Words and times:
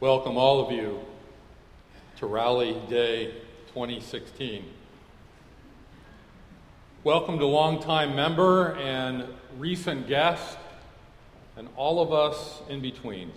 welcome 0.00 0.38
all 0.38 0.64
of 0.64 0.72
you 0.72 0.98
to 2.16 2.24
Rally 2.24 2.74
Day 2.88 3.34
2016. 3.74 4.64
Welcome 7.04 7.38
to 7.38 7.44
longtime 7.44 8.16
member 8.16 8.76
and 8.76 9.26
recent 9.58 10.08
guest, 10.08 10.56
and 11.58 11.68
all 11.76 12.00
of 12.00 12.14
us 12.14 12.62
in 12.70 12.80
between. 12.80 13.30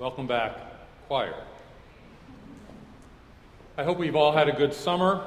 Welcome 0.00 0.26
back, 0.26 0.58
choir. 1.06 1.36
I 3.78 3.84
hope 3.84 3.98
we've 3.98 4.16
all 4.16 4.32
had 4.32 4.48
a 4.48 4.52
good 4.52 4.74
summer 4.74 5.24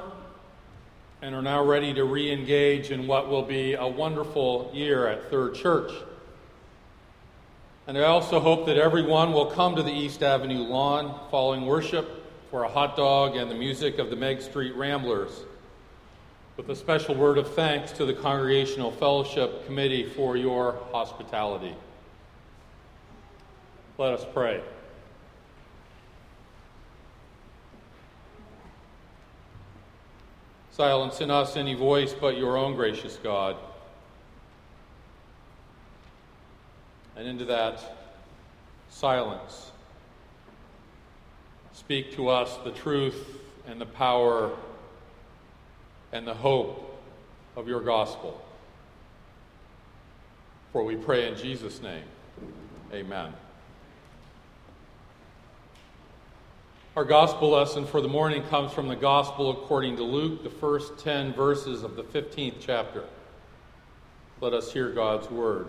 and 1.22 1.34
are 1.34 1.40
now 1.40 1.64
ready 1.64 1.94
to 1.94 2.04
re 2.04 2.30
engage 2.30 2.90
in 2.90 3.06
what 3.06 3.30
will 3.30 3.44
be 3.44 3.72
a 3.72 3.88
wonderful 3.88 4.70
year 4.74 5.06
at 5.06 5.30
Third 5.30 5.54
Church. 5.54 5.92
And 7.90 7.98
I 7.98 8.02
also 8.02 8.38
hope 8.38 8.66
that 8.66 8.76
everyone 8.76 9.32
will 9.32 9.46
come 9.46 9.74
to 9.74 9.82
the 9.82 9.90
East 9.90 10.22
Avenue 10.22 10.60
lawn 10.60 11.12
following 11.28 11.66
worship 11.66 12.24
for 12.48 12.62
a 12.62 12.68
hot 12.68 12.96
dog 12.96 13.34
and 13.34 13.50
the 13.50 13.54
music 13.56 13.98
of 13.98 14.10
the 14.10 14.14
Meg 14.14 14.42
Street 14.42 14.76
Ramblers, 14.76 15.32
with 16.56 16.70
a 16.70 16.76
special 16.76 17.16
word 17.16 17.36
of 17.36 17.52
thanks 17.52 17.90
to 17.90 18.04
the 18.04 18.12
Congregational 18.12 18.92
Fellowship 18.92 19.66
Committee 19.66 20.04
for 20.04 20.36
your 20.36 20.78
hospitality. 20.92 21.74
Let 23.98 24.12
us 24.12 24.24
pray. 24.32 24.62
Silence 30.70 31.20
in 31.20 31.32
us 31.32 31.56
any 31.56 31.74
voice 31.74 32.14
but 32.14 32.36
your 32.36 32.56
own 32.56 32.76
gracious 32.76 33.18
God. 33.20 33.56
And 37.16 37.26
into 37.26 37.44
that 37.46 37.82
silence, 38.88 39.70
speak 41.72 42.14
to 42.16 42.28
us 42.28 42.56
the 42.64 42.70
truth 42.70 43.40
and 43.66 43.80
the 43.80 43.86
power 43.86 44.50
and 46.12 46.26
the 46.26 46.34
hope 46.34 47.00
of 47.56 47.68
your 47.68 47.80
gospel. 47.80 48.40
For 50.72 50.84
we 50.84 50.96
pray 50.96 51.28
in 51.28 51.36
Jesus' 51.36 51.82
name. 51.82 52.04
Amen. 52.92 53.32
Our 56.96 57.04
gospel 57.04 57.50
lesson 57.50 57.86
for 57.86 58.00
the 58.00 58.08
morning 58.08 58.42
comes 58.44 58.72
from 58.72 58.88
the 58.88 58.96
gospel 58.96 59.50
according 59.50 59.96
to 59.96 60.02
Luke, 60.02 60.42
the 60.42 60.50
first 60.50 60.98
10 60.98 61.32
verses 61.34 61.82
of 61.82 61.94
the 61.94 62.02
15th 62.02 62.56
chapter. 62.60 63.04
Let 64.40 64.54
us 64.54 64.72
hear 64.72 64.90
God's 64.90 65.30
word. 65.30 65.68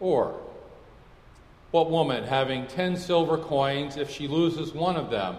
Or, 0.00 0.34
what 1.70 1.90
woman, 1.90 2.24
having 2.24 2.66
ten 2.66 2.96
silver 2.96 3.36
coins, 3.36 3.96
if 3.96 4.10
she 4.10 4.28
loses 4.28 4.72
one 4.72 4.96
of 4.96 5.10
them, 5.10 5.36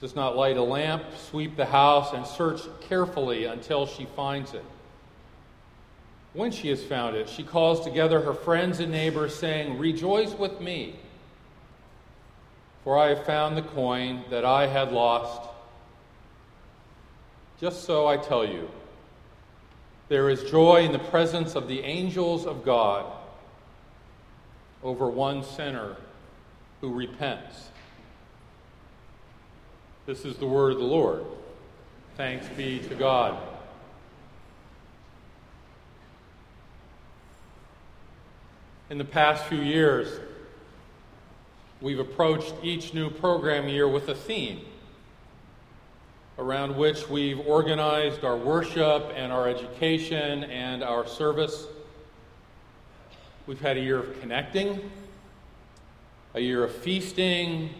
does 0.00 0.14
not 0.14 0.36
light 0.36 0.56
a 0.56 0.62
lamp, 0.62 1.04
sweep 1.16 1.56
the 1.56 1.66
house, 1.66 2.12
and 2.12 2.26
search 2.26 2.60
carefully 2.80 3.46
until 3.46 3.86
she 3.86 4.04
finds 4.04 4.52
it? 4.52 4.64
When 6.34 6.50
she 6.50 6.68
has 6.68 6.82
found 6.82 7.16
it, 7.16 7.28
she 7.28 7.42
calls 7.42 7.84
together 7.84 8.20
her 8.20 8.34
friends 8.34 8.80
and 8.80 8.92
neighbors, 8.92 9.34
saying, 9.34 9.78
Rejoice 9.78 10.32
with 10.32 10.60
me, 10.60 10.96
for 12.82 12.98
I 12.98 13.08
have 13.08 13.24
found 13.24 13.56
the 13.56 13.62
coin 13.62 14.24
that 14.30 14.44
I 14.44 14.66
had 14.66 14.92
lost. 14.92 15.48
Just 17.60 17.84
so 17.84 18.06
I 18.06 18.16
tell 18.16 18.44
you, 18.44 18.68
there 20.08 20.28
is 20.28 20.44
joy 20.50 20.84
in 20.84 20.92
the 20.92 20.98
presence 20.98 21.54
of 21.54 21.68
the 21.68 21.80
angels 21.80 22.46
of 22.46 22.64
God 22.64 23.10
over 24.82 25.08
one 25.08 25.42
sinner 25.42 25.96
who 26.80 26.92
repents. 26.92 27.70
This 30.04 30.26
is 30.26 30.36
the 30.36 30.46
word 30.46 30.72
of 30.72 30.78
the 30.78 30.84
Lord. 30.84 31.24
Thanks 32.16 32.46
be 32.50 32.80
to 32.80 32.94
God. 32.94 33.38
In 38.90 38.98
the 38.98 39.04
past 39.04 39.46
few 39.46 39.62
years, 39.62 40.20
we've 41.80 41.98
approached 41.98 42.52
each 42.62 42.92
new 42.92 43.08
program 43.08 43.68
year 43.68 43.88
with 43.88 44.10
a 44.10 44.14
theme 44.14 44.60
around 46.38 46.76
which 46.76 47.08
we've 47.08 47.40
organized 47.46 48.24
our 48.24 48.36
worship 48.36 49.12
and 49.14 49.32
our 49.32 49.48
education 49.48 50.44
and 50.44 50.82
our 50.82 51.06
service. 51.06 51.66
We've 53.46 53.60
had 53.60 53.76
a 53.76 53.80
year 53.80 53.98
of 53.98 54.20
connecting, 54.20 54.90
a 56.34 56.40
year 56.40 56.64
of 56.64 56.74
feasting, 56.74 57.70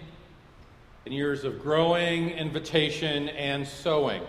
and 1.04 1.12
years 1.12 1.44
of 1.44 1.62
growing, 1.62 2.31
invitation, 2.31 3.28
and 3.31 3.66
sowing. 3.66 4.22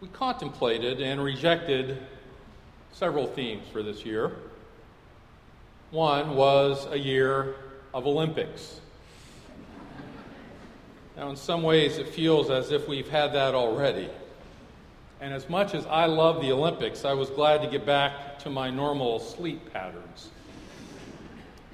We 0.00 0.08
contemplated 0.08 1.00
and 1.00 1.22
rejected 1.22 1.98
several 2.92 3.26
themes 3.26 3.66
for 3.72 3.82
this 3.82 4.04
year. 4.04 4.32
One 5.90 6.36
was 6.36 6.86
a 6.90 6.98
year 6.98 7.56
of 7.92 8.06
Olympics. 8.06 8.80
Now, 11.18 11.30
in 11.30 11.36
some 11.36 11.64
ways, 11.64 11.98
it 11.98 12.08
feels 12.08 12.48
as 12.48 12.70
if 12.70 12.86
we've 12.86 13.08
had 13.08 13.32
that 13.32 13.52
already. 13.52 14.08
And 15.20 15.34
as 15.34 15.48
much 15.48 15.74
as 15.74 15.84
I 15.86 16.06
love 16.06 16.40
the 16.40 16.52
Olympics, 16.52 17.04
I 17.04 17.12
was 17.12 17.28
glad 17.28 17.60
to 17.62 17.68
get 17.68 17.84
back 17.84 18.38
to 18.40 18.50
my 18.50 18.70
normal 18.70 19.18
sleep 19.18 19.72
patterns. 19.72 20.30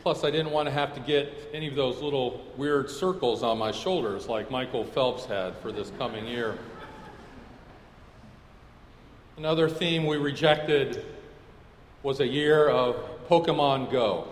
Plus, 0.03 0.25
I 0.25 0.31
didn't 0.31 0.51
want 0.51 0.67
to 0.69 0.73
have 0.73 0.95
to 0.95 1.01
get 1.01 1.51
any 1.53 1.69
of 1.69 1.75
those 1.75 2.01
little 2.01 2.43
weird 2.57 2.89
circles 2.89 3.43
on 3.43 3.59
my 3.59 3.71
shoulders 3.71 4.29
like 4.29 4.51
Michael 4.51 4.83
Phelps 4.83 5.27
had 5.27 5.55
for 5.59 5.71
this 5.71 5.93
coming 5.99 6.27
year. 6.27 6.57
Another 9.37 9.69
theme 9.69 10.07
we 10.07 10.17
rejected 10.17 11.05
was 12.03 12.21
a 12.21 12.27
year 12.27 12.69
of 12.69 12.97
Pokemon 13.29 13.93
Go. 13.93 14.29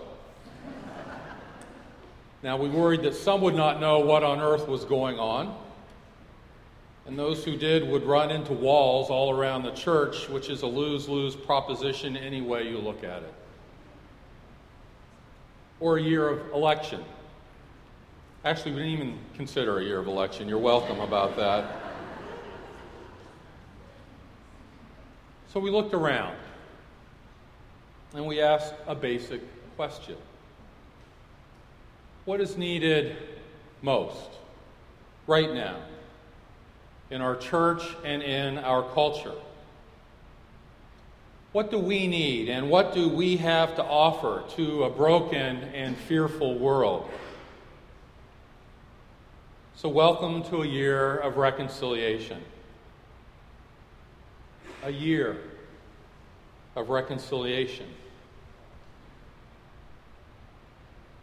Now, 2.43 2.57
we 2.57 2.67
worried 2.67 3.03
that 3.03 3.15
some 3.15 3.39
would 3.41 3.55
not 3.55 3.79
know 3.79 3.99
what 3.99 4.21
on 4.21 4.41
earth 4.41 4.67
was 4.67 4.83
going 4.83 5.17
on, 5.17 5.57
and 7.05 7.17
those 7.17 7.45
who 7.45 7.55
did 7.55 7.87
would 7.87 8.03
run 8.03 8.31
into 8.31 8.51
walls 8.51 9.09
all 9.09 9.31
around 9.31 9.63
the 9.63 9.71
church, 9.71 10.27
which 10.27 10.49
is 10.49 10.61
a 10.61 10.67
lose 10.67 11.07
lose 11.07 11.37
proposition 11.37 12.17
any 12.17 12.41
way 12.41 12.67
you 12.67 12.79
look 12.79 13.01
at 13.05 13.23
it. 13.23 13.33
Or 15.79 15.97
a 15.97 16.01
year 16.01 16.27
of 16.27 16.51
election. 16.51 17.03
Actually, 18.43 18.71
we 18.71 18.79
didn't 18.79 18.93
even 18.93 19.19
consider 19.35 19.79
a 19.79 19.83
year 19.83 19.99
of 19.99 20.07
election. 20.07 20.49
You're 20.49 20.57
welcome 20.57 20.99
about 20.99 21.37
that. 21.37 21.81
So 25.53 25.61
we 25.61 25.71
looked 25.71 25.93
around 25.93 26.35
and 28.13 28.25
we 28.25 28.41
asked 28.41 28.73
a 28.85 28.95
basic 28.95 29.41
question 29.77 30.17
what 32.25 32.39
is 32.39 32.57
needed 32.57 33.15
most 33.81 34.29
right 35.27 35.53
now 35.53 35.75
in 37.09 37.21
our 37.21 37.35
church 37.35 37.83
and 38.05 38.23
in 38.23 38.57
our 38.57 38.83
culture? 38.93 39.35
What 41.51 41.69
do 41.69 41.77
we 41.77 42.07
need 42.07 42.49
and 42.49 42.69
what 42.69 42.93
do 42.93 43.09
we 43.09 43.37
have 43.37 43.75
to 43.75 43.83
offer 43.83 44.43
to 44.55 44.85
a 44.85 44.89
broken 44.89 45.63
and 45.73 45.95
fearful 45.95 46.57
world? 46.57 47.09
So, 49.75 49.89
welcome 49.89 50.43
to 50.43 50.63
a 50.63 50.65
year 50.65 51.17
of 51.17 51.35
reconciliation. 51.37 52.41
A 54.83 54.91
year 54.91 55.41
of 56.75 56.89
reconciliation. 56.89 57.87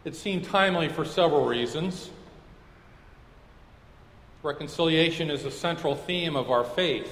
It 0.03 0.15
seemed 0.15 0.45
timely 0.45 0.89
for 0.89 1.05
several 1.05 1.45
reasons. 1.45 2.09
Reconciliation 4.43 5.29
is 5.29 5.45
a 5.45 5.51
central 5.51 5.95
theme 5.95 6.35
of 6.35 6.49
our 6.49 6.63
faith. 6.63 7.11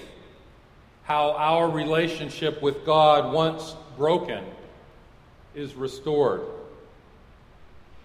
How 1.04 1.32
our 1.32 1.70
relationship 1.70 2.62
with 2.62 2.86
God, 2.86 3.32
once 3.34 3.76
broken, 3.98 4.44
is 5.54 5.76
restored. 5.76 6.42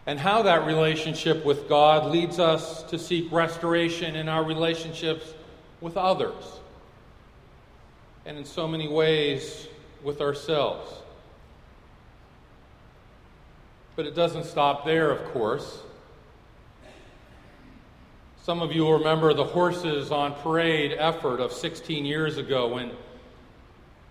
And 0.06 0.18
how 0.18 0.42
that 0.42 0.66
relationship 0.66 1.44
with 1.44 1.66
God 1.68 2.10
leads 2.10 2.38
us 2.38 2.82
to 2.84 2.98
seek 2.98 3.32
restoration 3.32 4.16
in 4.16 4.28
our 4.28 4.44
relationships 4.44 5.32
with 5.80 5.96
others. 5.96 6.44
And 8.26 8.36
in 8.36 8.44
so 8.44 8.68
many 8.68 8.88
ways, 8.88 9.66
with 10.02 10.20
ourselves. 10.20 10.90
But 13.96 14.06
it 14.06 14.14
doesn't 14.14 14.44
stop 14.44 14.84
there, 14.84 15.10
of 15.10 15.24
course. 15.32 15.80
Some 18.42 18.60
of 18.60 18.72
you 18.72 18.82
will 18.82 18.98
remember 18.98 19.32
the 19.32 19.44
horses 19.44 20.10
on 20.10 20.34
parade 20.34 20.94
effort 20.98 21.40
of 21.40 21.52
16 21.52 22.04
years 22.04 22.36
ago 22.36 22.74
when 22.74 22.90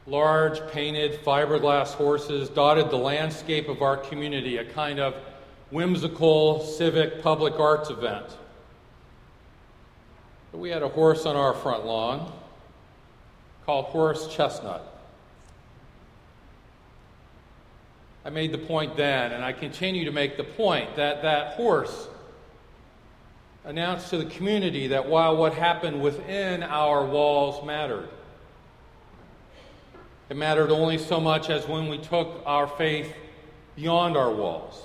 large 0.08 0.66
painted 0.72 1.24
fiberglass 1.24 1.90
horses 1.94 2.50
dotted 2.50 2.90
the 2.90 2.98
landscape 2.98 3.68
of 3.68 3.82
our 3.82 3.98
community, 3.98 4.58
a 4.58 4.66
kind 4.66 5.00
of 5.00 5.16
whimsical 5.70 6.62
civic 6.62 7.22
public 7.22 7.60
arts 7.60 7.90
event. 7.90 8.26
But 10.52 10.60
we 10.60 10.70
had 10.70 10.84
a 10.84 10.90
horse 10.90 11.26
on 11.26 11.36
our 11.36 11.54
front 11.54 11.86
lawn 11.86 12.32
called 13.66 13.86
Horace 13.86 14.28
Chestnut. 14.28 14.93
I 18.26 18.30
made 18.30 18.52
the 18.52 18.58
point 18.58 18.96
then, 18.96 19.34
and 19.34 19.44
I 19.44 19.52
continue 19.52 20.06
to 20.06 20.12
make 20.12 20.38
the 20.38 20.44
point 20.44 20.96
that 20.96 21.24
that 21.24 21.56
horse 21.56 22.08
announced 23.66 24.10
to 24.12 24.18
the 24.18 24.26
community 24.26 24.88
that 24.88 25.08
while 25.08 25.36
what 25.36 25.54
happened 25.54 26.02
within 26.02 26.64
our 26.64 27.06
walls 27.06 27.66
mattered, 27.66 28.08
it 30.30 30.38
mattered 30.38 30.72
only 30.72 30.98
so 30.98 31.20
much 31.20 31.50
as 31.50 31.68
when 31.68 31.90
we 31.90 31.98
took 31.98 32.42
our 32.46 32.68
faith 32.68 33.14
beyond 33.76 34.16
our 34.16 34.32
walls. 34.32 34.82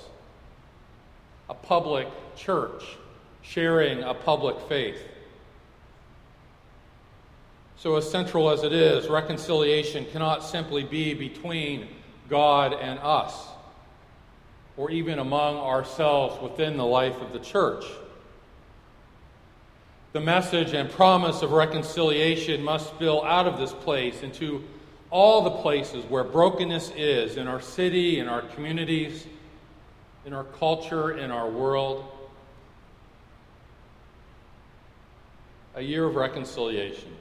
A 1.49 1.53
public 1.53 2.07
church 2.35 2.83
sharing 3.41 4.03
a 4.03 4.13
public 4.13 4.59
faith. 4.67 5.01
So, 7.77 7.95
as 7.95 8.09
central 8.09 8.49
as 8.49 8.63
it 8.63 8.73
is, 8.73 9.07
reconciliation 9.07 10.05
cannot 10.11 10.43
simply 10.43 10.83
be 10.83 11.13
between 11.13 11.87
God 12.29 12.73
and 12.73 12.99
us, 12.99 13.33
or 14.77 14.91
even 14.91 15.19
among 15.19 15.57
ourselves 15.57 16.41
within 16.41 16.77
the 16.77 16.85
life 16.85 17.19
of 17.21 17.33
the 17.33 17.39
church. 17.39 17.85
The 20.13 20.19
message 20.19 20.73
and 20.73 20.89
promise 20.89 21.41
of 21.41 21.51
reconciliation 21.51 22.63
must 22.63 22.89
spill 22.89 23.23
out 23.23 23.45
of 23.45 23.59
this 23.59 23.73
place 23.73 24.23
into 24.23 24.63
all 25.11 25.41
the 25.41 25.51
places 25.61 26.05
where 26.05 26.23
brokenness 26.23 26.91
is 26.95 27.37
in 27.37 27.47
our 27.47 27.61
city, 27.61 28.19
in 28.19 28.27
our 28.27 28.41
communities, 28.41 29.27
in 30.25 30.33
our 30.33 30.43
culture, 30.43 31.17
in 31.17 31.31
our 31.31 31.49
world. 31.49 32.05
A 35.75 35.81
year 35.81 36.05
of 36.05 36.15
reconciliation. 36.15 37.15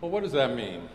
Well, 0.00 0.10
what 0.10 0.22
does 0.22 0.32
that 0.32 0.54
mean? 0.54 0.88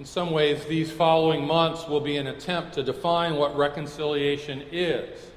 In 0.00 0.06
some 0.06 0.30
ways, 0.30 0.64
these 0.64 0.90
following 0.90 1.46
months 1.46 1.86
will 1.86 2.00
be 2.00 2.16
an 2.16 2.28
attempt 2.28 2.72
to 2.72 2.82
define 2.82 3.36
what 3.36 3.54
reconciliation 3.54 4.64
is 4.72 5.30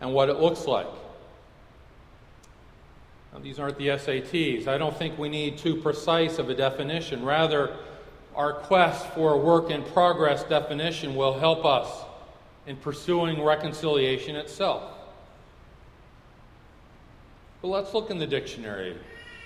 and 0.00 0.12
what 0.12 0.28
it 0.28 0.40
looks 0.40 0.66
like. 0.66 0.88
Now, 3.32 3.38
these 3.38 3.60
aren't 3.60 3.78
the 3.78 3.86
SATs. 3.86 4.66
I 4.66 4.76
don't 4.76 4.96
think 4.98 5.16
we 5.16 5.28
need 5.28 5.58
too 5.58 5.76
precise 5.76 6.40
of 6.40 6.50
a 6.50 6.54
definition. 6.56 7.24
Rather, 7.24 7.76
our 8.34 8.54
quest 8.54 9.06
for 9.10 9.34
a 9.34 9.38
work 9.38 9.70
in 9.70 9.84
progress 9.84 10.42
definition 10.42 11.14
will 11.14 11.38
help 11.38 11.64
us 11.64 11.88
in 12.66 12.74
pursuing 12.74 13.40
reconciliation 13.40 14.34
itself. 14.34 14.82
But 17.62 17.68
let's 17.68 17.94
look 17.94 18.10
in 18.10 18.18
the 18.18 18.26
dictionary. 18.26 18.96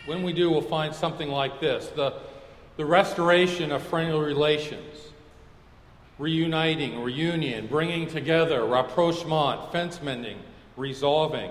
When 0.07 0.23
we 0.23 0.33
do, 0.33 0.51
we'll 0.51 0.63
find 0.63 0.95
something 0.95 1.29
like 1.29 1.61
this 1.61 1.89
the, 1.89 2.15
the 2.81 2.87
restoration 2.87 3.73
of 3.73 3.83
friendly 3.83 4.19
relations 4.19 5.13
reuniting, 6.19 7.03
reunion, 7.03 7.67
bringing 7.67 8.07
together, 8.07 8.65
rapprochement, 8.65 9.71
fence 9.71 10.01
mending, 10.01 10.39
resolving. 10.79 11.51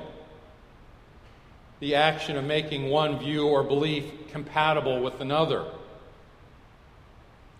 The 1.81 1.93
action 1.93 2.35
of 2.35 2.45
making 2.45 2.89
one 2.89 3.19
view 3.19 3.47
or 3.47 3.61
belief 3.61 4.05
compatible 4.31 5.03
with 5.03 5.21
another. 5.21 5.65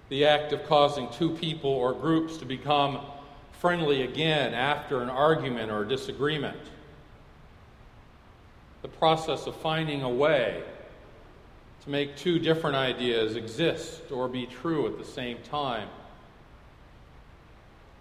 The 0.10 0.26
act 0.26 0.52
of 0.52 0.66
causing 0.66 1.08
two 1.12 1.30
people 1.36 1.70
or 1.70 1.94
groups 1.94 2.38
to 2.38 2.46
become 2.46 3.02
friendly 3.52 4.02
again 4.02 4.56
after 4.56 5.04
an 5.04 5.12
argument 5.12 5.72
or 5.72 5.86
disagreement. 5.86 6.58
The 8.82 8.88
process 8.88 9.46
of 9.46 9.56
finding 9.58 10.02
a 10.02 10.10
way 10.10 10.64
to 11.84 11.90
make 11.90 12.16
two 12.16 12.40
different 12.40 12.76
ideas 12.76 13.36
exist 13.36 14.12
or 14.12 14.28
be 14.28 14.46
true 14.46 14.88
at 14.88 14.98
the 14.98 15.06
same 15.06 15.38
time 15.44 15.88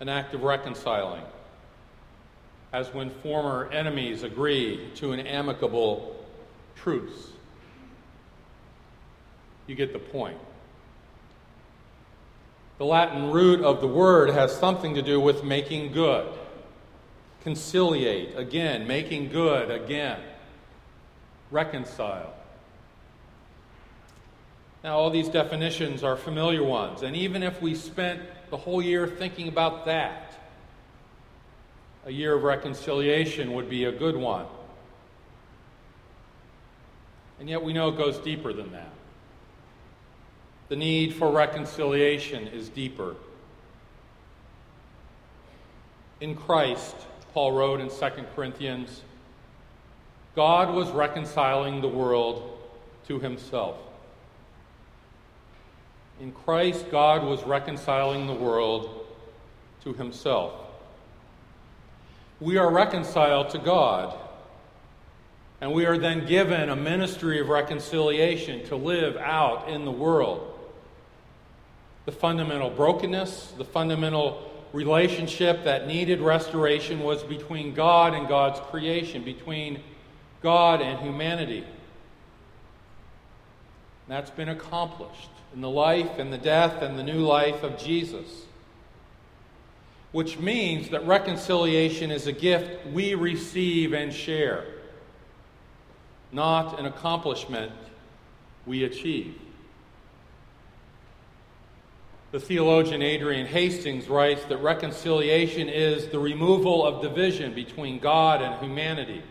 an 0.01 0.09
act 0.09 0.33
of 0.35 0.43
reconciling, 0.43 1.25
as 2.73 2.93
when 2.95 3.11
former 3.11 3.69
enemies 3.73 4.23
agree 4.23 4.89
to 4.95 5.13
an 5.13 5.21
amicable 5.21 6.25
truce. 6.77 7.31
You 9.67 9.75
get 9.75 9.93
the 9.93 9.99
point. 9.99 10.39
The 12.79 12.85
Latin 12.85 13.33
root 13.33 13.61
of 13.61 13.81
the 13.81 13.89
word 13.89 14.31
has 14.31 14.57
something 14.57 14.95
to 14.95 15.03
do 15.03 15.19
with 15.19 15.43
making 15.43 15.93
good. 15.93 16.33
Conciliate, 17.43 18.39
again, 18.39 18.87
making 18.87 19.31
good, 19.31 19.71
again. 19.71 20.21
Reconcile. 21.51 22.35
Now, 24.85 24.97
all 24.97 25.11
these 25.11 25.29
definitions 25.29 26.03
are 26.05 26.17
familiar 26.17 26.63
ones, 26.63 27.03
and 27.03 27.17
even 27.17 27.43
if 27.43 27.61
we 27.61 27.75
spent 27.75 28.21
the 28.51 28.57
whole 28.57 28.83
year 28.83 29.07
thinking 29.07 29.49
about 29.49 29.87
that. 29.87 30.35
A 32.07 32.11
year 32.11 32.35
of 32.35 32.43
reconciliation 32.43 33.53
would 33.53 33.69
be 33.69 33.85
a 33.85 33.93
good 33.93 34.17
one. 34.17 34.47
And 37.39 37.49
yet 37.49 37.63
we 37.63 37.73
know 37.73 37.89
it 37.89 37.97
goes 37.97 38.19
deeper 38.19 38.53
than 38.53 38.73
that. 38.73 38.91
The 40.69 40.77
need 40.77 41.15
for 41.15 41.31
reconciliation 41.31 42.49
is 42.49 42.69
deeper. 42.69 43.15
In 46.21 46.35
Christ, 46.35 46.97
Paul 47.33 47.53
wrote 47.53 47.81
in 47.81 47.89
2 47.89 48.25
Corinthians, 48.35 49.03
God 50.35 50.75
was 50.75 50.91
reconciling 50.91 51.81
the 51.81 51.89
world 51.89 52.59
to 53.07 53.19
himself. 53.19 53.77
In 56.21 56.33
Christ, 56.33 56.87
God 56.91 57.23
was 57.23 57.45
reconciling 57.45 58.27
the 58.27 58.35
world 58.35 59.07
to 59.85 59.93
himself. 59.93 60.53
We 62.41 62.57
are 62.57 62.71
reconciled 62.71 63.51
to 63.51 63.59
God, 63.59 64.17
and 65.61 65.73
we 65.73 65.87
are 65.87 65.97
then 65.97 66.27
given 66.27 66.71
a 66.71 66.77
ministry 66.77 67.41
of 67.41 67.49
reconciliation 67.49 68.67
to 68.67 68.77
live 68.77 69.17
out 69.17 69.69
in 69.69 69.85
the 69.85 69.93
world. 69.93 70.59
The 72.05 72.13
fundamental 72.13 72.71
brokenness, 72.71 73.55
the 73.57 73.65
fundamental 73.65 74.51
relationship 74.73 75.65
that 75.65 75.87
needed 75.87 76.21
restoration 76.21 77.01
was 77.01 77.23
between 77.23 77.75
God 77.75 78.15
and 78.15 78.27
God's 78.27 78.59
creation, 78.71 79.25
between 79.25 79.83
God 80.43 80.81
and 80.81 80.99
humanity. 80.99 81.65
That's 84.09 84.31
been 84.31 84.49
accomplished 84.49 85.29
in 85.55 85.61
the 85.61 85.71
life 85.71 86.19
and 86.19 86.33
the 86.33 86.39
death 86.39 86.83
and 86.83 86.99
the 86.99 87.03
new 87.03 87.25
life 87.25 87.63
of 87.63 87.79
Jesus. 87.79 88.45
Which 90.13 90.39
means 90.39 90.89
that 90.91 91.07
reconciliation 91.07 92.11
is 92.11 92.27
a 92.27 92.33
gift 92.33 92.87
we 92.89 93.15
receive 93.15 93.93
and 93.93 94.13
share, 94.13 94.65
not 96.33 96.79
an 96.79 96.87
accomplishment 96.87 97.73
we 98.67 98.85
achieve. 98.85 99.39
The 102.31 102.41
theologian 102.41 103.01
Adrian 103.01 103.47
Hastings 103.47 104.07
writes 104.07 104.45
that 104.47 104.59
reconciliation 104.59 105.71
is 105.71 106.09
the 106.09 106.19
removal 106.19 106.85
of 106.85 107.01
division 107.01 107.55
between 107.55 107.99
God 107.99 108.43
and 108.43 108.55
humanity, 108.63 109.23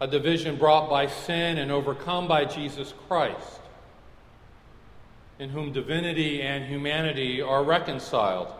a 0.00 0.06
division 0.06 0.56
brought 0.56 0.88
by 0.88 1.08
sin 1.08 1.58
and 1.58 1.70
overcome 1.70 2.26
by 2.26 2.46
Jesus 2.46 2.94
Christ, 3.06 3.60
in 5.40 5.48
whom 5.48 5.72
divinity 5.72 6.42
and 6.42 6.66
humanity 6.66 7.40
are 7.40 7.64
reconciled. 7.64 8.52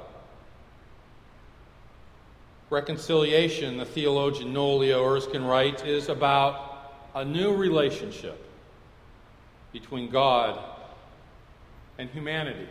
Reconciliation, 2.70 3.76
the 3.76 3.84
theologian 3.84 4.54
Noel 4.54 5.04
Erskine 5.04 5.44
writes, 5.44 5.82
is 5.82 6.08
about 6.08 6.94
a 7.14 7.22
new 7.22 7.54
relationship 7.54 8.42
between 9.72 10.08
God 10.08 10.58
and 11.98 12.08
humanity. 12.08 12.68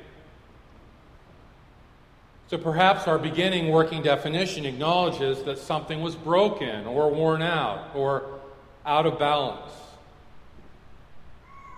So 2.48 2.58
perhaps 2.58 3.08
our 3.08 3.20
beginning 3.20 3.70
working 3.70 4.02
definition 4.02 4.66
acknowledges 4.66 5.44
that 5.44 5.60
something 5.60 6.02
was 6.02 6.16
broken 6.16 6.88
or 6.88 7.12
worn 7.12 7.44
out 7.44 7.92
or 7.94 8.40
out 8.88 9.06
of 9.06 9.20
balance. 9.20 9.72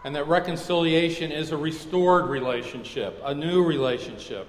And 0.03 0.15
that 0.15 0.27
reconciliation 0.27 1.31
is 1.31 1.51
a 1.51 1.57
restored 1.57 2.25
relationship, 2.25 3.21
a 3.23 3.35
new 3.35 3.63
relationship. 3.63 4.47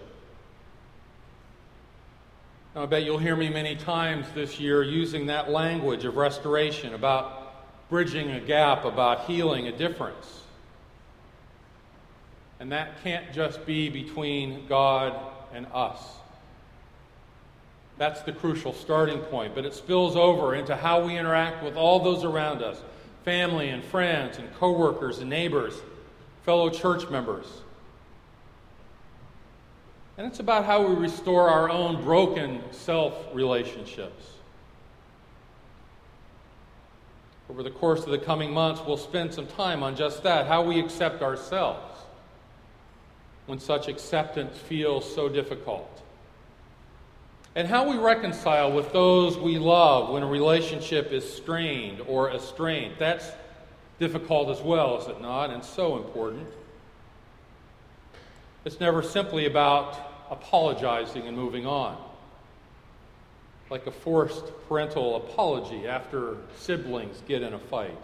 Now, 2.75 2.85
I 2.85 2.87
bet 2.87 3.05
you'll 3.05 3.19
hear 3.19 3.37
me 3.37 3.51
many 3.51 3.77
times 3.77 4.27
this 4.35 4.59
year 4.59 4.83
using 4.83 5.27
that 5.27 5.51
language 5.51 6.07
of 6.07 6.17
restoration 6.17 6.95
about 6.95 7.91
bridging 7.91 8.31
a 8.31 8.41
gap, 8.41 8.87
about 8.87 9.27
healing 9.27 9.69
a 9.69 9.77
difference. 9.77 10.41
And 12.59 12.73
that 12.73 13.03
can't 13.03 13.31
just 13.35 13.67
be 13.67 13.91
between 13.91 14.67
God 14.69 15.15
and 15.53 15.67
us. 15.75 16.01
That's 17.99 18.23
the 18.23 18.33
crucial 18.33 18.73
starting 18.73 19.19
point, 19.19 19.55
but 19.55 19.67
it 19.67 19.75
spills 19.75 20.17
over 20.17 20.55
into 20.55 20.75
how 20.75 21.05
we 21.05 21.19
interact 21.19 21.63
with 21.63 21.77
all 21.77 22.01
those 22.01 22.25
around 22.25 22.63
us 22.63 22.81
family 23.25 23.69
and 23.69 23.85
friends 23.85 24.39
and 24.39 24.53
coworkers 24.55 25.19
and 25.19 25.31
neighbors, 25.31 25.75
fellow 26.45 26.71
church 26.71 27.09
members. 27.09 27.47
And 30.19 30.27
it's 30.27 30.41
about 30.41 30.65
how 30.65 30.87
we 30.87 30.95
restore 30.95 31.49
our 31.49 31.71
own 31.71 32.03
broken 32.03 32.63
self 32.73 33.15
relationships. 33.33 34.27
Over 37.49 37.63
the 37.63 37.71
course 37.71 38.05
of 38.05 38.11
the 38.11 38.19
coming 38.19 38.53
months, 38.53 38.81
we'll 38.87 38.97
spend 38.97 39.35
some 39.35 39.47
time 39.47 39.83
on 39.83 39.97
just 39.97 40.23
that 40.23 40.47
how 40.47 40.63
we 40.63 40.81
accept 40.81 41.23
ourselves 41.23 41.99
when 43.47 43.59
such 43.59 43.89
acceptance 43.89 44.57
feels 44.57 45.15
so 45.15 45.29
difficult. 45.29 46.03
And 47.55 47.69
how 47.69 47.89
we 47.91 47.99
reconcile 47.99 48.73
with 48.73 48.93
those 48.93 49.37
we 49.37 49.59
love 49.59 50.09
when 50.09 50.23
a 50.23 50.27
relationship 50.27 51.13
is 51.13 51.31
strained 51.31 52.01
or 52.07 52.31
estranged. 52.31 52.99
That's 52.99 53.31
difficult 53.99 54.49
as 54.49 54.63
well, 54.63 54.99
is 55.01 55.09
it 55.09 55.21
not? 55.21 55.51
And 55.51 55.63
so 55.63 55.97
important. 55.97 56.49
It's 58.65 58.81
never 58.81 59.03
simply 59.03 59.47
about 59.47 59.99
apologizing 60.31 61.27
and 61.27 61.37
moving 61.37 61.67
on, 61.67 61.99
like 63.69 63.87
a 63.87 63.91
forced 63.91 64.45
parental 64.67 65.17
apology 65.17 65.87
after 65.87 66.37
siblings 66.57 67.23
get 67.29 67.43
in 67.43 67.53
a 67.53 67.59
fight. 67.59 68.03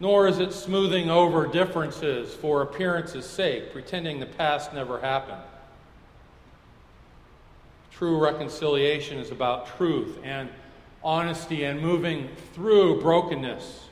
Nor 0.00 0.28
is 0.28 0.38
it 0.38 0.52
smoothing 0.52 1.10
over 1.10 1.46
differences 1.46 2.32
for 2.32 2.62
appearance's 2.62 3.26
sake, 3.26 3.72
pretending 3.72 4.18
the 4.18 4.26
past 4.26 4.72
never 4.72 4.98
happened. 5.00 5.42
True 7.96 8.18
reconciliation 8.18 9.18
is 9.18 9.30
about 9.30 9.76
truth 9.76 10.18
and 10.24 10.48
honesty 11.02 11.64
and 11.64 11.80
moving 11.80 12.28
through 12.52 13.00
brokenness 13.00 13.88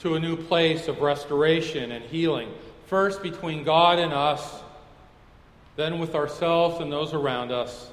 to 0.00 0.14
a 0.14 0.20
new 0.20 0.36
place 0.36 0.86
of 0.86 1.00
restoration 1.00 1.90
and 1.90 2.04
healing 2.04 2.48
first 2.86 3.22
between 3.22 3.64
God 3.64 3.98
and 3.98 4.12
us, 4.12 4.60
then 5.74 5.98
with 5.98 6.14
ourselves 6.14 6.80
and 6.80 6.92
those 6.92 7.12
around 7.12 7.50
us. 7.50 7.90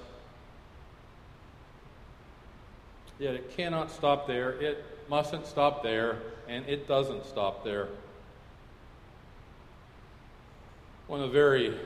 Yet 3.17 3.33
it 3.33 3.55
cannot 3.55 3.89
stop 3.89 4.27
there. 4.27 4.51
It 4.61 4.85
mustn't 5.09 5.47
stop 5.47 5.81
there, 5.81 6.17
and 6.47 6.67
it 6.67 6.87
doesn't 6.87 7.25
stop 7.25 7.63
there. 7.63 7.87
One 11.07 11.21
of 11.21 11.31
the 11.31 11.33
very 11.33 11.77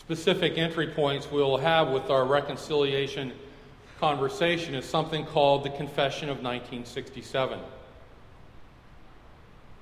specific 0.00 0.56
entry 0.56 0.88
points 0.88 1.30
we'll 1.30 1.58
have 1.58 1.90
with 1.90 2.10
our 2.10 2.24
reconciliation 2.24 3.32
conversation 4.00 4.74
is 4.74 4.86
something 4.86 5.26
called 5.26 5.62
the 5.62 5.70
Confession 5.70 6.30
of 6.30 6.38
1967. 6.38 7.60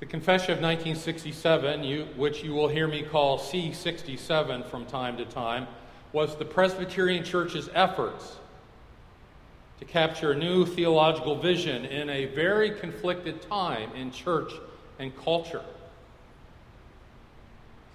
The 0.01 0.07
Confession 0.07 0.53
of 0.53 0.59
1967, 0.59 1.85
you, 1.85 2.09
which 2.17 2.43
you 2.43 2.53
will 2.53 2.67
hear 2.67 2.89
me 2.89 3.03
call 3.03 3.39
C67 3.39 4.69
from 4.69 4.87
time 4.87 5.17
to 5.19 5.25
time, 5.25 5.69
was 6.13 6.35
the 6.35 6.45
Presbyterian 6.45 7.23
Church's 7.23 7.71
efforts 7.73 8.39
to 9.79 9.85
capture 9.85 10.33
a 10.33 10.37
new 10.37 10.67
theological 10.67 11.37
vision 11.37 11.85
in 11.85 12.11
a 12.11 12.27
very 12.27 12.73
conflicted 12.73 13.41
time 13.43 13.93
in 13.95 14.11
church 14.11 14.53
and 14.99 15.17
culture. 15.17 15.63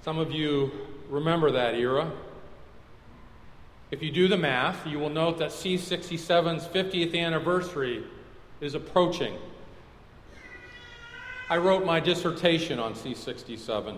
Some 0.03 0.19
of 0.19 0.33
you 0.33 0.69
remember 1.09 1.49
that 1.51 1.75
era. 1.75 2.11
If 3.89 4.03
you 4.03 4.11
do 4.11 4.27
the 4.27 4.35
math, 4.35 4.85
you 4.85 4.99
will 4.99 5.09
note 5.09 5.37
that 5.37 5.51
C67's 5.51 6.65
50th 6.65 7.17
anniversary 7.17 8.03
is 8.59 8.75
approaching. 8.75 9.37
I 11.49 11.55
wrote 11.55 11.85
my 11.85 12.01
dissertation 12.01 12.79
on 12.79 12.95
C67 12.95 13.97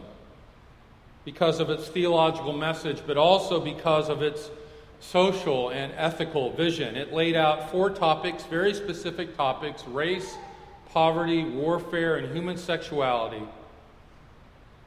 because 1.24 1.59
of 1.59 1.71
its 1.71 1.88
theological 1.88 2.53
message, 2.53 3.01
but 3.07 3.17
also 3.17 3.59
because 3.59 4.07
of 4.07 4.21
its 4.21 4.51
social 5.00 5.69
and 5.69 5.91
ethical 5.97 6.51
vision. 6.51 6.95
It 6.95 7.13
laid 7.13 7.35
out 7.35 7.71
four 7.71 7.89
topics, 7.89 8.43
very 8.43 8.75
specific 8.75 9.35
topics 9.35 9.83
race, 9.88 10.35
poverty, 10.93 11.45
warfare, 11.45 12.17
and 12.17 12.31
human 12.31 12.57
sexuality, 12.57 13.41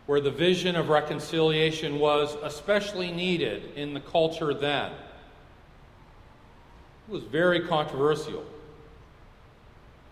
where 0.09 0.23
the 0.23 0.31
vision 0.31 0.75
of 0.75 0.89
reconciliation 0.89 1.99
was 1.99 2.35
especially 2.43 3.13
needed 3.13 3.63
in 3.77 3.93
the 3.93 4.01
culture 4.01 4.55
then. 4.55 4.91
It 7.07 7.13
was 7.13 7.25
very 7.25 7.61
controversial. 7.69 8.43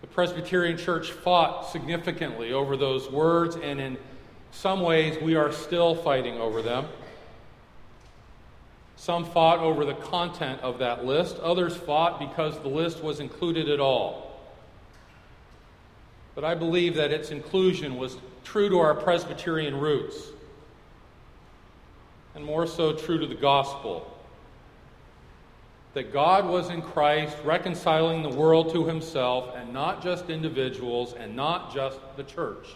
The 0.01 0.07
Presbyterian 0.07 0.77
Church 0.77 1.13
fought 1.13 1.71
significantly 1.71 2.53
over 2.53 2.77
those 2.77 3.09
words, 3.09 3.55
and 3.55 3.81
in 3.81 3.97
some 4.51 4.81
ways, 4.81 5.19
we 5.19 5.33
are 5.33 5.51
still 5.51 5.95
fighting 5.95 6.39
over 6.39 6.61
them. 6.61 6.85
Some 8.97 9.25
fought 9.25 9.57
over 9.57 9.83
the 9.83 9.95
content 9.95 10.61
of 10.61 10.77
that 10.77 11.05
list, 11.05 11.39
others 11.39 11.75
fought 11.75 12.19
because 12.19 12.59
the 12.59 12.67
list 12.67 13.01
was 13.01 13.19
included 13.19 13.67
at 13.67 13.79
all. 13.79 14.39
But 16.35 16.43
I 16.43 16.53
believe 16.53 16.93
that 16.97 17.11
its 17.11 17.31
inclusion 17.31 17.97
was 17.97 18.17
true 18.47 18.69
to 18.69 18.79
our 18.79 18.93
Presbyterian 18.93 19.77
roots, 19.77 20.15
and 22.33 22.45
more 22.45 22.65
so 22.65 22.93
true 22.93 23.19
to 23.19 23.27
the 23.27 23.35
gospel 23.35 24.09
that 25.93 26.13
God 26.13 26.47
was 26.47 26.69
in 26.69 26.81
Christ 26.81 27.35
reconciling 27.43 28.23
the 28.23 28.29
world 28.29 28.71
to 28.71 28.85
himself, 28.85 29.53
and 29.53 29.73
not 29.73 30.01
just 30.01 30.29
individuals, 30.29 31.13
and 31.13 31.35
not 31.35 31.73
just 31.73 31.99
the 32.15 32.23
church. 32.23 32.67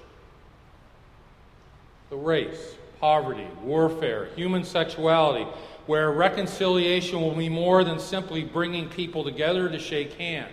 The 2.09 2.17
race, 2.17 2.75
poverty, 2.99 3.47
warfare, 3.63 4.27
human 4.35 4.65
sexuality, 4.65 5.47
where 5.85 6.11
reconciliation 6.11 7.21
will 7.21 7.35
be 7.35 7.47
more 7.47 7.85
than 7.85 7.97
simply 7.97 8.43
bringing 8.43 8.89
people 8.89 9.23
together 9.23 9.69
to 9.69 9.79
shake 9.79 10.13
hands, 10.13 10.49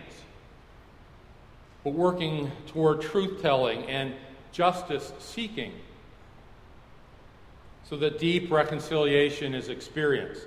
but 1.83 1.93
working 1.93 2.53
toward 2.69 3.01
truth 3.01 3.43
telling 3.43 3.83
and 3.87 4.15
justice 4.53 5.13
seeking 5.19 5.73
so 7.89 7.97
that 7.97 8.19
deep 8.19 8.51
reconciliation 8.51 9.55
is 9.55 9.69
experienced. 9.69 10.47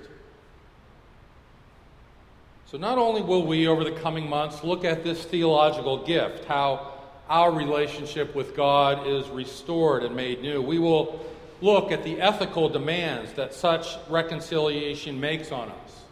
So, 2.66 2.78
not 2.78 2.98
only 2.98 3.20
will 3.20 3.46
we, 3.46 3.66
over 3.66 3.84
the 3.84 3.92
coming 3.92 4.28
months, 4.28 4.64
look 4.64 4.84
at 4.84 5.04
this 5.04 5.24
theological 5.24 6.04
gift, 6.06 6.44
how 6.46 6.92
our 7.28 7.52
relationship 7.52 8.34
with 8.34 8.56
God 8.56 9.06
is 9.06 9.28
restored 9.28 10.04
and 10.04 10.14
made 10.14 10.40
new, 10.40 10.62
we 10.62 10.78
will 10.78 11.24
look 11.60 11.92
at 11.92 12.02
the 12.02 12.20
ethical 12.20 12.68
demands 12.68 13.32
that 13.34 13.54
such 13.54 13.96
reconciliation 14.08 15.20
makes 15.20 15.52
on 15.52 15.68
us 15.68 16.02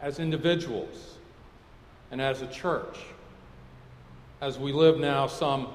as 0.00 0.18
individuals 0.18 1.18
and 2.10 2.20
as 2.20 2.42
a 2.42 2.46
church, 2.46 2.98
as 4.40 4.58
we 4.58 4.72
live 4.72 4.98
now 4.98 5.26
some 5.26 5.68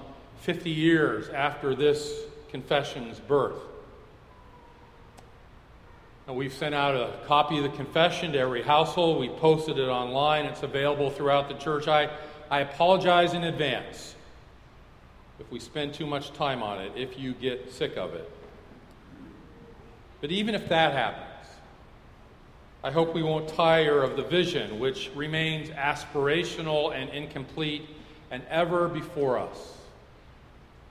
50 0.46 0.70
years 0.70 1.28
after 1.30 1.74
this 1.74 2.22
confession's 2.50 3.20
birth. 3.20 3.58
And 6.28 6.38
we've 6.38 6.54
sent 6.54 6.76
out 6.76 6.94
a 6.94 7.26
copy 7.26 7.58
of 7.58 7.64
the 7.64 7.76
confession 7.76 8.32
to 8.34 8.38
every 8.38 8.62
household. 8.62 9.20
We 9.20 9.30
posted 9.30 9.80
it 9.80 9.90
online. 9.90 10.46
It's 10.46 10.62
available 10.62 11.10
throughout 11.10 11.50
the 11.50 11.56
church. 11.56 11.88
I, 11.88 12.12
I 12.52 12.60
apologize 12.60 13.34
in 13.34 13.44
advance 13.44 14.14
if 15.40 15.52
we 15.52 15.60
spend 15.60 15.96
too 15.96 16.06
much 16.06 16.32
time 16.34 16.62
on 16.62 16.80
it, 16.80 16.92
if 16.96 17.18
you 17.18 17.34
get 17.34 17.74
sick 17.74 17.98
of 17.98 18.14
it. 18.14 18.32
But 20.22 20.30
even 20.30 20.54
if 20.54 20.70
that 20.70 20.94
happens, 20.94 21.50
I 22.84 22.92
hope 22.92 23.16
we 23.16 23.24
won't 23.24 23.48
tire 23.48 24.04
of 24.04 24.16
the 24.16 24.24
vision, 24.24 24.80
which 24.80 25.10
remains 25.16 25.70
aspirational 25.70 26.96
and 26.96 27.10
incomplete 27.10 27.90
and 28.30 28.44
ever 28.48 28.88
before 28.88 29.40
us, 29.40 29.58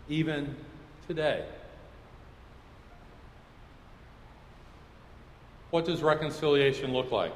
even 0.08 0.56
today. 1.06 1.44
What 5.70 5.84
does 5.84 6.02
reconciliation 6.02 6.92
look 6.92 7.10
like? 7.10 7.32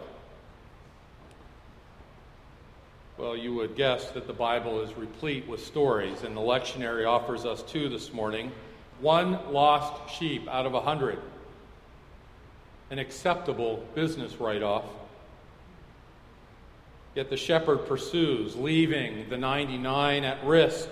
Well, 3.16 3.36
you 3.36 3.52
would 3.54 3.74
guess 3.74 4.10
that 4.12 4.28
the 4.28 4.32
Bible 4.32 4.80
is 4.80 4.96
replete 4.96 5.48
with 5.48 5.64
stories, 5.64 6.22
and 6.22 6.36
the 6.36 6.40
lectionary 6.40 7.04
offers 7.04 7.44
us 7.44 7.62
two 7.64 7.88
this 7.88 8.12
morning. 8.12 8.52
One 9.00 9.52
lost 9.52 10.14
sheep 10.16 10.46
out 10.48 10.66
of 10.66 10.74
a 10.74 10.80
hundred, 10.80 11.18
an 12.92 13.00
acceptable 13.00 13.84
business 13.96 14.36
write 14.36 14.62
off. 14.62 14.84
Yet 17.16 17.28
the 17.28 17.36
shepherd 17.36 17.88
pursues, 17.88 18.54
leaving 18.54 19.28
the 19.28 19.36
99 19.36 20.22
at 20.22 20.44
risk. 20.44 20.88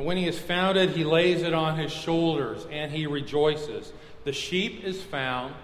And 0.00 0.06
when 0.06 0.16
he 0.16 0.24
has 0.24 0.38
found 0.38 0.78
it, 0.78 0.96
he 0.96 1.04
lays 1.04 1.42
it 1.42 1.52
on 1.52 1.76
his 1.76 1.92
shoulders 1.92 2.66
and 2.70 2.90
he 2.90 3.06
rejoices. 3.06 3.92
The 4.24 4.32
sheep 4.32 4.82
is 4.82 5.02
found, 5.02 5.54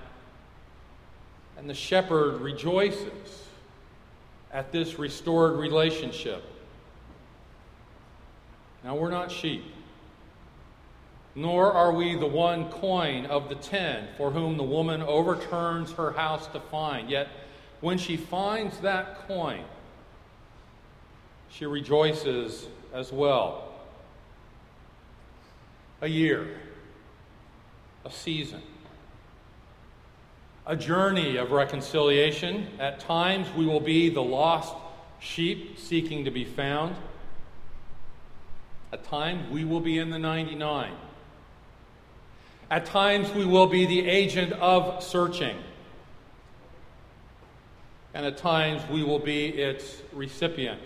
and 1.57 1.71
the 1.71 1.75
shepherd 1.75 2.43
rejoices 2.43 3.45
at 4.53 4.73
this 4.73 4.99
restored 4.99 5.55
relationship. 5.55 6.45
Now, 8.85 8.97
we're 8.97 9.11
not 9.11 9.33
sheep, 9.33 9.65
nor 11.35 11.73
are 11.73 11.93
we 11.93 12.15
the 12.15 12.27
one 12.27 12.69
coin 12.69 13.25
of 13.25 13.49
the 13.49 13.55
ten 13.55 14.07
for 14.19 14.31
whom 14.33 14.59
the 14.59 14.65
woman 14.65 15.01
overturns 15.01 15.93
her 15.93 16.13
house 16.13 16.47
to 16.49 16.61
find. 16.61 17.09
Yet, 17.09 17.29
when 17.81 17.97
she 17.97 18.19
finds 18.19 18.77
that 18.81 19.27
coin, 19.27 19.65
she 21.49 21.65
rejoices 21.65 22.67
as 22.93 23.11
well. 23.11 23.73
A 26.01 26.09
year 26.09 26.49
a 28.07 28.11
season, 28.11 28.63
a 30.65 30.77
journey 30.77 31.37
of 31.37 31.51
reconciliation. 31.51 32.69
At 32.79 33.01
times, 33.01 33.49
we 33.57 33.67
will 33.67 33.81
be 33.81 34.09
the 34.11 34.23
lost 34.23 34.75
sheep 35.19 35.79
seeking 35.79 36.25
to 36.25 36.31
be 36.31 36.45
found. 36.45 36.95
At 38.93 39.03
times, 39.05 39.51
we 39.51 39.65
will 39.65 39.81
be 39.81 39.99
in 39.99 40.11
the 40.11 40.21
99. 40.21 40.93
At 42.71 42.87
times, 42.87 43.33
we 43.33 43.45
will 43.45 43.67
be 43.67 43.87
the 43.87 44.07
agent 44.07 44.53
of 44.53 45.03
searching. 45.03 45.57
And 48.15 48.25
at 48.25 48.37
times, 48.37 48.83
we 48.89 49.03
will 49.03 49.19
be 49.19 49.49
its 49.49 50.01
recipient. 50.13 50.81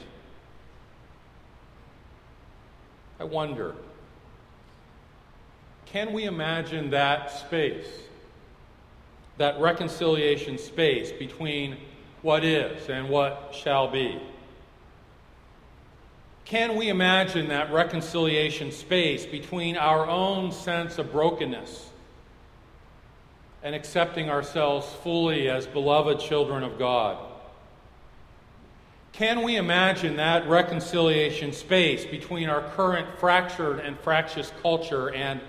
I 3.19 3.25
wonder 3.25 3.75
can 5.93 6.13
we 6.13 6.25
imagine 6.25 6.91
that 6.91 7.33
space, 7.33 7.89
that 9.39 9.61
reconciliation 9.61 10.57
space 10.57 11.11
between 11.11 11.77
what 12.23 12.45
is 12.45 12.89
and 12.89 13.09
what 13.09 13.53
shall 13.53 13.89
be? 13.89 14.21
Can 16.45 16.77
we 16.77 16.89
imagine 16.89 17.49
that 17.49 17.73
reconciliation 17.73 18.71
space 18.71 19.27
between 19.27 19.77
our 19.77 20.07
own 20.07 20.53
sense 20.53 20.99
of 20.99 21.11
brokenness 21.11 21.91
and 23.63 23.75
accepting 23.75 24.31
ourselves 24.31 24.87
fully 25.03 25.49
as 25.49 25.67
beloved 25.67 26.21
children 26.21 26.63
of 26.63 26.79
God? 26.79 27.19
Can 29.13 29.43
we 29.43 29.57
imagine 29.57 30.17
that 30.17 30.49
reconciliation 30.49 31.53
space 31.53 32.05
between 32.05 32.49
our 32.49 32.63
current 32.71 33.09
fractured 33.19 33.81
and 33.81 33.99
fractious 33.99 34.53
culture 34.63 35.13
and 35.13 35.41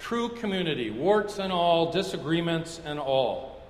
true 0.00 0.30
community, 0.30 0.90
warts 0.90 1.38
and 1.38 1.52
all, 1.52 1.92
disagreements 1.92 2.80
and 2.84 2.98
all. 2.98 3.62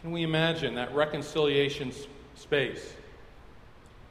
Can 0.00 0.12
we 0.12 0.22
imagine 0.22 0.74
that 0.76 0.94
reconciliation 0.94 1.92
space 2.34 2.94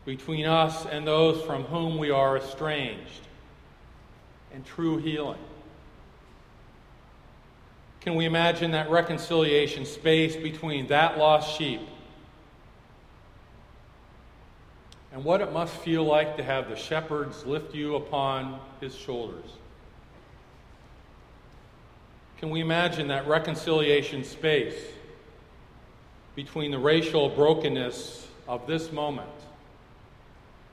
between 0.06 0.46
us 0.46 0.86
and 0.86 1.08
those 1.08 1.42
from 1.44 1.64
whom 1.64 1.98
we 1.98 2.12
are 2.12 2.38
estranged 2.38 3.28
and 4.54 4.66
true 4.66 4.98
healing? 4.98 5.40
Can 8.02 8.16
we 8.16 8.26
imagine 8.26 8.72
that 8.72 8.90
reconciliation 8.90 9.86
space 9.86 10.36
between 10.36 10.88
that 10.88 11.18
lost 11.18 11.58
sheep 11.58 11.82
and 15.12 15.24
what 15.24 15.42
it 15.42 15.52
must 15.52 15.74
feel 15.74 16.04
like 16.04 16.38
to 16.38 16.44
have 16.44 16.70
the 16.70 16.76
shepherds 16.76 17.46
lift 17.46 17.76
you 17.76 17.96
upon 17.96 18.60
his 18.80 18.96
shoulders. 18.96 19.46
Can 22.38 22.50
we 22.50 22.62
imagine 22.62 23.10
that 23.10 23.28
reconciliation 23.28 24.24
space 24.24 24.80
between 26.36 26.72
the 26.72 26.80
racial 26.80 27.30
brokenness 27.30 28.28
of 28.48 28.66
this 28.66 28.92
moment 28.92 29.30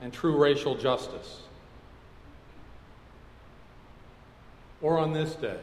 and 0.00 0.12
true 0.12 0.36
racial 0.36 0.76
justice? 0.76 1.42
Or 4.80 4.98
on 4.98 5.12
this 5.12 5.34
day, 5.34 5.58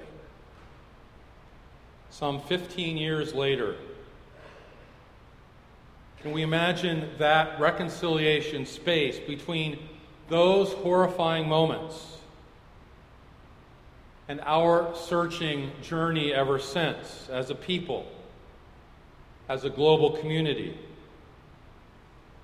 some 2.09 2.41
15 2.41 2.97
years 2.97 3.33
later, 3.33 3.75
can 6.25 6.33
we 6.33 6.41
imagine 6.41 7.07
that 7.19 7.59
reconciliation 7.59 8.65
space 8.65 9.19
between 9.19 9.77
those 10.27 10.73
horrifying 10.73 11.47
moments 11.47 12.17
and 14.27 14.41
our 14.41 14.91
searching 14.95 15.71
journey 15.83 16.33
ever 16.33 16.57
since 16.57 17.29
as 17.29 17.51
a 17.51 17.53
people, 17.53 18.07
as 19.47 19.65
a 19.65 19.69
global 19.69 20.17
community? 20.17 20.75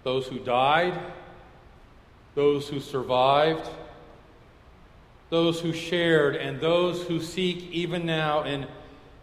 Those 0.04 0.28
who 0.28 0.38
died, 0.38 1.00
those 2.36 2.70
who 2.70 2.80
survived, 2.80 3.68
those 5.32 5.60
who 5.60 5.74
shared, 5.74 6.36
and 6.36 6.62
those 6.62 7.02
who 7.08 7.20
seek 7.20 7.64
even 7.72 8.06
now 8.06 8.44
in 8.44 8.68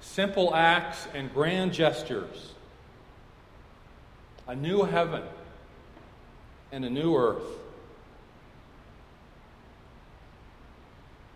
simple 0.00 0.52
acts 0.52 1.06
and 1.14 1.32
grand 1.32 1.72
gestures 1.72 2.54
a 4.48 4.56
new 4.56 4.82
heaven 4.82 5.22
and 6.72 6.82
a 6.82 6.90
new 6.90 7.14
earth. 7.14 7.44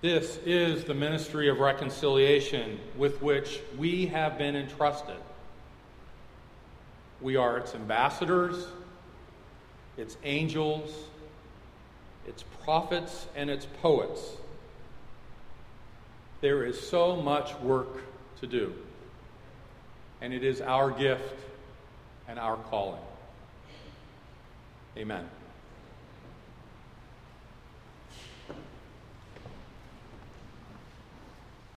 This 0.01 0.39
is 0.47 0.85
the 0.85 0.95
ministry 0.95 1.49
of 1.51 1.59
reconciliation 1.59 2.81
with 2.97 3.21
which 3.21 3.61
we 3.77 4.07
have 4.07 4.39
been 4.39 4.57
entrusted. 4.57 5.19
We 7.21 7.37
are 7.37 7.59
its 7.59 7.75
ambassadors, 7.75 8.67
its 9.99 10.17
angels, 10.25 10.91
its 12.27 12.45
prophets, 12.65 13.27
and 13.37 13.51
its 13.51 13.67
poets. 13.83 14.23
There 16.41 16.65
is 16.65 16.81
so 16.81 17.15
much 17.15 17.55
work 17.61 18.03
to 18.41 18.47
do, 18.47 18.73
and 20.23 20.33
it 20.33 20.43
is 20.43 20.63
our 20.63 20.91
gift 20.91 21.52
and 22.29 22.39
our 22.39 22.57
calling. 22.57 23.03
Amen. 24.97 25.29